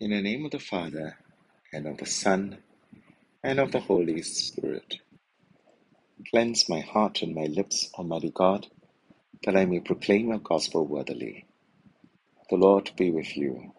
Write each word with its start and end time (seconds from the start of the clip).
In 0.00 0.10
the 0.10 0.22
name 0.22 0.44
of 0.44 0.50
the 0.52 0.58
Father, 0.60 1.16
and 1.72 1.86
of 1.86 1.98
the 1.98 2.06
Son, 2.06 2.58
and 3.44 3.60
of 3.60 3.72
the 3.72 3.80
Holy 3.80 4.22
Spirit. 4.22 4.96
Cleanse 6.30 6.68
my 6.68 6.80
heart 6.80 7.22
and 7.22 7.34
my 7.34 7.46
lips, 7.46 7.90
Almighty 7.94 8.30
God, 8.34 8.68
that 9.44 9.56
I 9.56 9.66
may 9.66 9.80
proclaim 9.80 10.28
your 10.28 10.38
gospel 10.40 10.86
worthily. 10.86 11.46
The 12.50 12.56
Lord 12.56 12.92
be 12.96 13.10
with 13.10 13.36
you. 13.36 13.72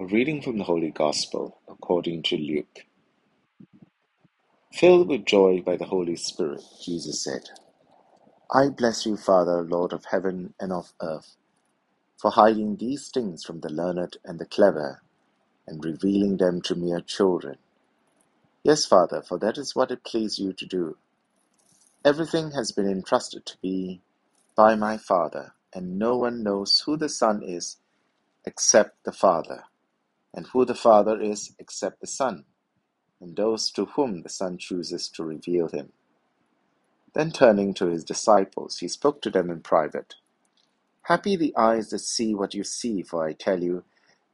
A 0.00 0.06
reading 0.06 0.42
from 0.42 0.58
the 0.58 0.64
Holy 0.64 0.90
Gospel 0.92 1.60
according 1.68 2.24
to 2.24 2.36
Luke. 2.36 2.80
Filled 4.74 5.08
with 5.08 5.26
joy 5.26 5.62
by 5.62 5.76
the 5.76 5.86
Holy 5.86 6.16
Spirit, 6.16 6.62
Jesus 6.84 7.24
said, 7.24 7.50
I 8.54 8.68
bless 8.70 9.06
you, 9.06 9.16
Father, 9.16 9.62
Lord 9.62 9.92
of 9.92 10.06
heaven 10.10 10.54
and 10.60 10.72
of 10.72 10.92
earth, 11.02 11.36
for 12.20 12.32
hiding 12.32 12.76
these 12.76 13.08
things 13.08 13.44
from 13.44 13.60
the 13.60 13.70
learned 13.70 14.18
and 14.24 14.38
the 14.40 14.46
clever, 14.46 15.02
and 15.66 15.84
revealing 15.84 16.38
them 16.38 16.62
to 16.62 16.74
mere 16.76 17.00
children. 17.00 17.58
Yes, 18.64 18.86
Father, 18.86 19.22
for 19.22 19.38
that 19.38 19.58
is 19.58 19.76
what 19.76 19.90
it 19.90 20.04
pleased 20.04 20.38
you 20.38 20.52
to 20.54 20.66
do. 20.66 20.98
Everything 22.04 22.52
has 22.52 22.72
been 22.72 22.88
entrusted 22.90 23.46
to 23.46 23.56
me 23.62 24.02
by 24.56 24.76
my 24.76 24.98
Father, 24.98 25.54
and 25.74 25.98
no 25.98 26.16
one 26.16 26.42
knows 26.42 26.82
who 26.86 26.96
the 26.96 27.08
Son 27.10 27.42
is 27.44 27.78
except 28.46 29.04
the 29.04 29.12
Father, 29.12 29.64
and 30.34 30.46
who 30.48 30.64
the 30.64 30.74
Father 30.74 31.20
is 31.20 31.54
except 31.58 32.00
the 32.00 32.06
Son, 32.08 32.44
and 33.20 33.36
those 33.36 33.70
to 33.72 33.86
whom 33.86 34.22
the 34.22 34.30
Son 34.30 34.58
chooses 34.58 35.08
to 35.10 35.24
reveal 35.24 35.68
him. 35.68 35.92
Then 37.14 37.32
turning 37.32 37.74
to 37.74 37.86
his 37.88 38.04
disciples, 38.04 38.78
he 38.78 38.88
spoke 38.88 39.22
to 39.22 39.30
them 39.30 39.50
in 39.50 39.60
private. 39.62 40.16
Happy 41.08 41.36
the 41.36 41.56
eyes 41.56 41.88
that 41.88 42.00
see 42.00 42.34
what 42.34 42.52
you 42.52 42.62
see, 42.62 43.02
for 43.02 43.24
I 43.26 43.32
tell 43.32 43.62
you 43.62 43.82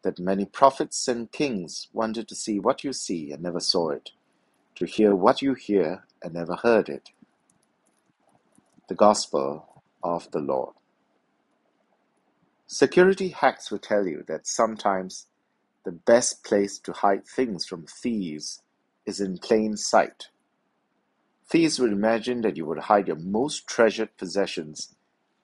that 0.02 0.18
many 0.18 0.44
prophets 0.44 1.06
and 1.06 1.30
kings 1.30 1.86
wanted 1.92 2.26
to 2.26 2.34
see 2.34 2.58
what 2.58 2.82
you 2.82 2.92
see 2.92 3.30
and 3.30 3.44
never 3.44 3.60
saw 3.60 3.90
it, 3.90 4.10
to 4.74 4.84
hear 4.84 5.14
what 5.14 5.40
you 5.40 5.54
hear 5.54 6.04
and 6.20 6.34
never 6.34 6.56
heard 6.56 6.88
it. 6.88 7.10
The 8.88 8.96
Gospel 8.96 9.84
of 10.02 10.28
the 10.32 10.40
Lord. 10.40 10.74
Security 12.66 13.28
hacks 13.28 13.70
will 13.70 13.78
tell 13.78 14.08
you 14.08 14.24
that 14.26 14.48
sometimes 14.48 15.28
the 15.84 15.92
best 15.92 16.42
place 16.42 16.80
to 16.80 16.92
hide 16.92 17.24
things 17.24 17.64
from 17.64 17.86
thieves 17.86 18.62
is 19.06 19.20
in 19.20 19.38
plain 19.38 19.76
sight. 19.76 20.26
Thieves 21.46 21.78
would 21.78 21.92
imagine 21.92 22.40
that 22.40 22.56
you 22.56 22.66
would 22.66 22.80
hide 22.80 23.06
your 23.06 23.16
most 23.16 23.68
treasured 23.68 24.16
possessions 24.16 24.96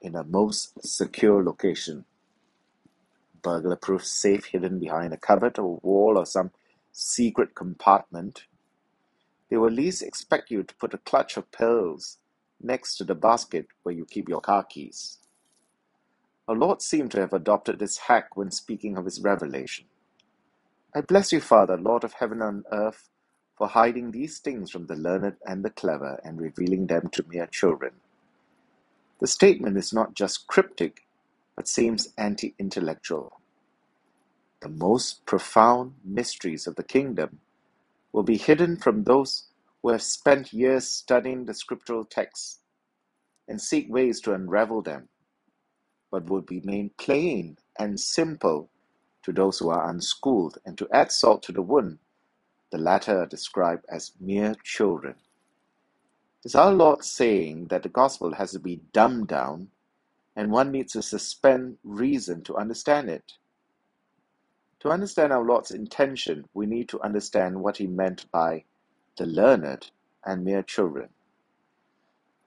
in 0.02 0.16
a 0.16 0.24
most 0.24 0.84
secure 0.86 1.44
location. 1.44 2.04
Burglar 3.42 3.76
proof 3.76 4.04
safe 4.06 4.46
hidden 4.46 4.80
behind 4.80 5.12
a 5.14 5.18
cupboard 5.18 5.58
or 5.58 5.80
wall 5.82 6.18
or 6.18 6.26
some 6.26 6.52
secret 6.92 7.54
compartment. 7.54 8.44
They 9.50 9.56
will 9.58 9.70
least 9.70 10.02
expect 10.02 10.50
you 10.50 10.62
to 10.64 10.74
put 10.76 10.94
a 10.94 10.98
clutch 10.98 11.36
of 11.36 11.52
pills 11.52 12.18
next 12.60 12.96
to 12.98 13.04
the 13.04 13.14
basket 13.14 13.68
where 13.84 13.94
you 13.94 14.06
keep 14.06 14.28
your 14.28 14.40
car 14.42 14.64
keys. 14.64 15.18
Our 16.48 16.56
Lord 16.56 16.82
seemed 16.82 17.12
to 17.12 17.20
have 17.20 17.32
adopted 17.32 17.78
this 17.80 17.98
hack 17.98 18.36
when 18.36 18.50
speaking 18.50 18.98
of 18.98 19.06
his 19.06 19.20
revelation. 19.22 19.86
I 20.94 21.02
bless 21.02 21.32
you, 21.32 21.40
Father, 21.40 21.78
Lord 21.78 22.04
of 22.04 22.14
heaven 22.14 22.42
and 22.42 22.64
earth, 22.72 23.10
for 23.58 23.68
hiding 23.68 24.10
these 24.12 24.40
things 24.40 24.70
from 24.70 24.86
the 24.86 24.96
learned 24.96 25.36
and 25.46 25.64
the 25.64 25.70
clever 25.70 26.20
and 26.24 26.40
revealing 26.40 26.88
them 26.88 27.10
to 27.12 27.24
mere 27.28 27.46
children. 27.46 27.92
The 29.20 29.28
statement 29.28 29.78
is 29.78 29.92
not 29.92 30.14
just 30.14 30.46
cryptic, 30.48 31.06
but 31.56 31.68
seems 31.68 32.12
anti 32.18 32.54
intellectual. 32.58 33.40
The 34.62 34.70
most 34.70 35.26
profound 35.26 35.94
mysteries 36.04 36.66
of 36.66 36.76
the 36.76 36.84
kingdom 36.84 37.40
will 38.12 38.24
be 38.24 38.38
hidden 38.38 38.76
from 38.78 39.04
those 39.04 39.48
who 39.82 39.90
have 39.90 40.02
spent 40.02 40.52
years 40.52 40.88
studying 40.88 41.46
the 41.46 41.54
scriptural 41.54 42.04
texts 42.04 42.60
and 43.48 43.60
seek 43.60 43.88
ways 43.92 44.20
to 44.22 44.34
unravel 44.34 44.82
them, 44.82 45.08
but 46.10 46.30
will 46.30 46.42
be 46.42 46.60
made 46.64 46.96
plain 46.98 47.58
and 47.78 48.00
simple 48.00 48.70
to 49.24 49.32
those 49.32 49.58
who 49.60 49.70
are 49.70 49.90
unschooled, 49.90 50.58
and 50.66 50.78
to 50.78 50.88
add 50.92 51.12
salt 51.12 51.42
to 51.44 51.52
the 51.52 51.62
wound, 51.62 51.98
the 52.72 52.78
latter 52.78 53.22
are 53.22 53.26
described 53.26 53.84
as 53.90 54.12
mere 54.20 54.54
children. 54.64 55.16
Is 56.44 56.54
our 56.54 56.72
Lord 56.72 57.04
saying 57.04 57.66
that 57.68 57.82
the 57.82 57.90
gospel 57.90 58.34
has 58.34 58.52
to 58.52 58.58
be 58.58 58.80
dumbed 58.92 59.28
down 59.28 59.68
and 60.36 60.50
one 60.50 60.70
needs 60.72 60.94
to 60.94 61.02
suspend 61.02 61.78
reason 61.84 62.42
to 62.44 62.56
understand 62.56 63.10
it? 63.10 63.34
To 64.80 64.88
understand 64.90 65.32
our 65.32 65.44
Lord's 65.44 65.70
intention, 65.70 66.46
we 66.54 66.66
need 66.66 66.88
to 66.90 67.00
understand 67.02 67.62
what 67.62 67.76
he 67.76 67.86
meant 67.86 68.30
by 68.30 68.64
the 69.18 69.26
learned 69.26 69.90
and 70.24 70.44
mere 70.44 70.62
children. 70.62 71.10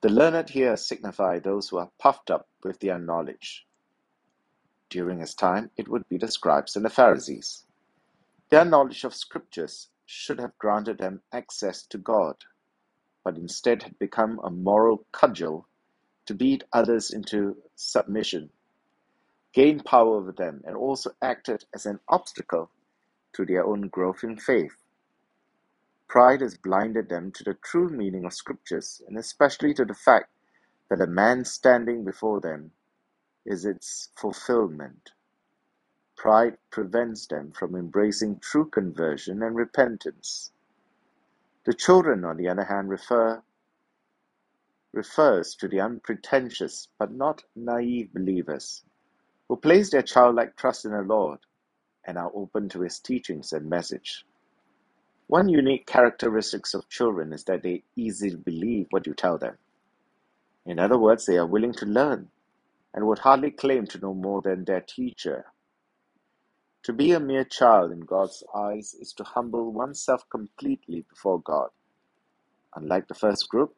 The 0.01 0.09
learned 0.09 0.49
here 0.49 0.75
signify 0.75 1.39
those 1.39 1.69
who 1.69 1.77
are 1.77 1.91
puffed 1.99 2.31
up 2.31 2.47
with 2.63 2.79
their 2.79 2.99
knowledge. 2.99 3.67
During 4.89 5.19
his 5.19 5.35
time, 5.35 5.71
it 5.77 5.87
would 5.87 6.09
be 6.09 6.17
the 6.17 6.29
scribes 6.31 6.75
and 6.75 6.83
the 6.85 6.89
Pharisees. 6.89 7.65
Their 8.49 8.65
knowledge 8.65 9.03
of 9.03 9.15
scriptures 9.15 9.89
should 10.05 10.39
have 10.39 10.57
granted 10.57 10.97
them 10.99 11.21
access 11.31 11.83
to 11.87 11.97
God, 11.99 12.35
but 13.23 13.37
instead 13.37 13.83
had 13.83 13.99
become 13.99 14.39
a 14.43 14.49
moral 14.49 15.05
cudgel 15.11 15.67
to 16.25 16.33
beat 16.33 16.63
others 16.73 17.11
into 17.11 17.57
submission, 17.75 18.49
gain 19.53 19.79
power 19.81 20.15
over 20.17 20.31
them, 20.31 20.61
and 20.65 20.75
also 20.75 21.11
acted 21.21 21.65
as 21.73 21.85
an 21.85 21.99
obstacle 22.09 22.69
to 23.33 23.45
their 23.45 23.65
own 23.65 23.87
growth 23.89 24.23
in 24.23 24.37
faith. 24.37 24.75
Pride 26.07 26.41
has 26.41 26.57
blinded 26.57 27.09
them 27.09 27.31
to 27.33 27.43
the 27.43 27.55
true 27.55 27.89
meaning 27.89 28.25
of 28.25 28.33
scriptures, 28.33 29.01
and 29.07 29.17
especially 29.17 29.73
to 29.75 29.85
the 29.85 29.95
fact 29.95 30.29
that 30.89 30.99
the 30.99 31.07
man 31.07 31.45
standing 31.45 32.03
before 32.03 32.41
them 32.41 32.71
is 33.45 33.65
its 33.65 34.09
fulfillment. 34.15 35.11
Pride 36.17 36.57
prevents 36.71 37.27
them 37.27 37.51
from 37.51 37.75
embracing 37.75 38.39
true 38.39 38.69
conversion 38.69 39.43
and 39.43 39.55
repentance. 39.55 40.51
The 41.65 41.73
children, 41.73 42.25
on 42.25 42.37
the 42.37 42.49
other 42.49 42.65
hand, 42.65 42.89
refer 42.89 43.43
refers 44.93 45.55
to 45.55 45.67
the 45.67 45.81
unpretentious 45.81 46.87
but 46.99 47.11
not 47.11 47.43
naive 47.55 48.13
believers 48.13 48.83
who 49.49 49.57
place 49.57 49.91
their 49.91 50.01
childlike 50.03 50.55
trust 50.55 50.85
in 50.85 50.91
the 50.91 51.01
Lord 51.01 51.39
and 52.05 52.17
are 52.17 52.31
open 52.35 52.69
to 52.69 52.81
his 52.81 52.99
teachings 52.99 53.53
and 53.53 53.69
message. 53.69 54.25
One 55.27 55.49
unique 55.49 55.87
characteristic 55.87 56.65
of 56.75 56.89
children 56.89 57.33
is 57.33 57.43
that 57.45 57.63
they 57.63 57.83
easily 57.95 58.35
believe 58.35 58.87
what 58.91 59.07
you 59.07 59.13
tell 59.13 59.37
them. 59.37 59.57
In 60.65 60.79
other 60.79 60.97
words, 60.99 61.25
they 61.25 61.37
are 61.37 61.45
willing 61.47 61.73
to 61.75 61.85
learn 61.85 62.29
and 62.93 63.07
would 63.07 63.19
hardly 63.19 63.51
claim 63.51 63.87
to 63.87 63.99
know 63.99 64.13
more 64.13 64.41
than 64.41 64.65
their 64.65 64.81
teacher. 64.81 65.45
To 66.83 66.91
be 66.91 67.13
a 67.13 67.19
mere 67.19 67.45
child 67.45 67.93
in 67.93 68.01
God's 68.01 68.43
eyes 68.53 68.93
is 68.93 69.13
to 69.13 69.23
humble 69.23 69.71
oneself 69.71 70.29
completely 70.29 71.05
before 71.09 71.41
God. 71.41 71.69
Unlike 72.75 73.07
the 73.07 73.13
first 73.13 73.47
group, 73.47 73.73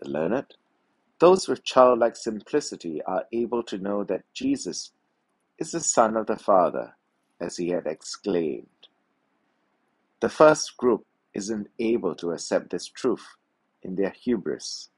the 0.00 0.08
learned, 0.08 0.54
those 1.18 1.48
with 1.48 1.64
childlike 1.64 2.14
simplicity 2.14 3.02
are 3.02 3.24
able 3.32 3.64
to 3.64 3.78
know 3.78 4.04
that 4.04 4.22
Jesus 4.32 4.92
is 5.58 5.72
the 5.72 5.80
Son 5.80 6.16
of 6.16 6.26
the 6.26 6.36
Father, 6.36 6.94
as 7.40 7.56
he 7.56 7.70
had 7.70 7.86
exclaimed. 7.86 8.68
The 10.20 10.28
first 10.28 10.76
group 10.76 11.06
isn't 11.34 11.68
able 11.80 12.14
to 12.16 12.30
accept 12.30 12.70
this 12.70 12.86
truth 12.86 13.26
in 13.82 13.96
their 13.96 14.10
hubris. 14.10 14.90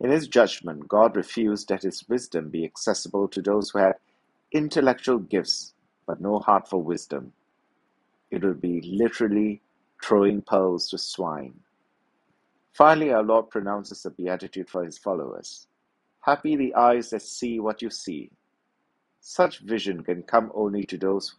In 0.00 0.10
his 0.10 0.28
judgment, 0.28 0.88
God 0.88 1.14
refused 1.14 1.68
that 1.68 1.82
his 1.82 2.08
wisdom 2.08 2.48
be 2.48 2.64
accessible 2.64 3.28
to 3.28 3.42
those 3.42 3.70
who 3.70 3.80
had 3.80 3.96
intellectual 4.52 5.18
gifts 5.18 5.74
but 6.08 6.22
no 6.22 6.38
heart 6.38 6.66
for 6.66 6.82
wisdom. 6.82 7.34
It 8.30 8.42
would 8.42 8.62
be 8.62 8.80
literally 8.80 9.60
throwing 10.02 10.40
pearls 10.40 10.88
to 10.88 10.98
swine. 10.98 11.54
Finally, 12.72 13.12
our 13.12 13.22
Lord 13.22 13.50
pronounces 13.50 14.06
a 14.06 14.10
beatitude 14.10 14.70
for 14.70 14.84
his 14.84 14.96
followers. 14.96 15.66
Happy 16.22 16.56
the 16.56 16.74
eyes 16.74 17.10
that 17.10 17.20
see 17.22 17.60
what 17.60 17.82
you 17.82 17.90
see. 17.90 18.30
Such 19.20 19.58
vision 19.60 20.02
can 20.02 20.22
come 20.22 20.50
only 20.54 20.84
to 20.84 20.96
those 20.96 21.34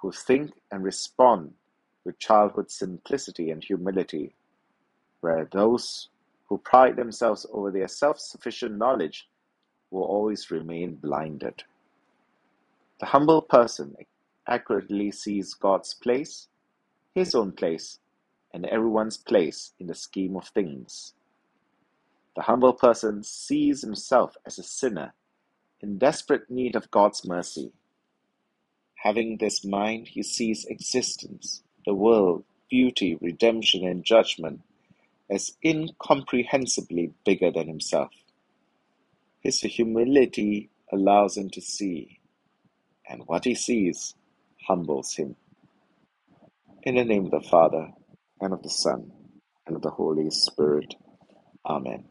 who 0.00 0.10
think 0.10 0.52
and 0.70 0.82
respond 0.82 1.52
with 2.04 2.18
childhood 2.18 2.70
simplicity 2.70 3.50
and 3.50 3.62
humility, 3.62 4.34
where 5.20 5.48
those 5.52 6.08
who 6.48 6.56
pride 6.58 6.96
themselves 6.96 7.44
over 7.52 7.70
their 7.70 7.88
self 7.88 8.18
sufficient 8.18 8.78
knowledge 8.78 9.28
will 9.90 10.04
always 10.04 10.50
remain 10.50 10.94
blinded. 10.94 11.62
The 13.02 13.08
humble 13.08 13.42
person 13.42 13.96
accurately 14.46 15.10
sees 15.10 15.54
God's 15.54 15.92
place, 15.92 16.46
his 17.16 17.34
own 17.34 17.50
place, 17.50 17.98
and 18.54 18.64
everyone's 18.64 19.16
place 19.16 19.72
in 19.80 19.88
the 19.88 19.94
scheme 19.96 20.36
of 20.36 20.46
things. 20.46 21.12
The 22.36 22.42
humble 22.42 22.74
person 22.74 23.24
sees 23.24 23.82
himself 23.82 24.36
as 24.46 24.56
a 24.56 24.62
sinner 24.62 25.14
in 25.80 25.98
desperate 25.98 26.48
need 26.48 26.76
of 26.76 26.92
God's 26.92 27.26
mercy. 27.26 27.72
Having 28.98 29.38
this 29.38 29.64
mind, 29.64 30.06
he 30.06 30.22
sees 30.22 30.64
existence, 30.66 31.64
the 31.84 31.94
world, 31.94 32.44
beauty, 32.70 33.18
redemption, 33.20 33.84
and 33.84 34.04
judgment 34.04 34.60
as 35.28 35.56
incomprehensibly 35.60 37.12
bigger 37.24 37.50
than 37.50 37.66
himself. 37.66 38.12
His 39.40 39.60
humility 39.60 40.70
allows 40.92 41.36
him 41.36 41.50
to 41.50 41.60
see, 41.60 42.20
and 43.08 43.22
what 43.26 43.44
he 43.44 43.54
sees 43.54 44.14
humbles 44.68 45.14
him. 45.16 45.36
In 46.84 46.96
the 46.96 47.04
name 47.04 47.26
of 47.26 47.32
the 47.32 47.48
Father, 47.48 47.88
and 48.40 48.54
of 48.54 48.62
the 48.62 48.70
Son, 48.70 49.12
and 49.66 49.76
of 49.76 49.82
the 49.82 49.90
Holy 49.90 50.30
Spirit. 50.30 50.94
Amen. 51.66 52.04